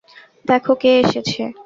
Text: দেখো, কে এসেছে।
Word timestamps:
দেখো, 0.45 0.73
কে 0.75 0.91
এসেছে। 0.99 1.41